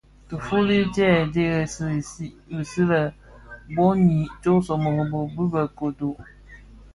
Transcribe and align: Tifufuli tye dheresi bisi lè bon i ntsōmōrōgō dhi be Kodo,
Tifufuli 0.27 0.75
tye 0.95 1.09
dheresi 1.33 1.87
bisi 2.55 2.81
lè 2.91 3.01
bon 3.75 3.99
i 4.17 4.19
ntsōmōrōgō 4.35 5.33
dhi 5.37 5.45
be 5.51 5.61
Kodo, 5.77 6.11